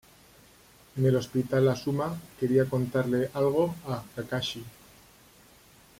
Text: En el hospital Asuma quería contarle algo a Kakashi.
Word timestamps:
En 0.97 1.05
el 1.05 1.15
hospital 1.15 1.69
Asuma 1.69 2.17
quería 2.39 2.65
contarle 2.67 3.29
algo 3.35 3.75
a 3.85 4.03
Kakashi. 4.15 4.63